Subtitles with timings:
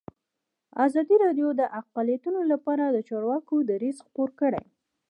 [0.85, 4.63] ازادي راډیو د اقلیتونه لپاره د چارواکو دریځ خپور کړی.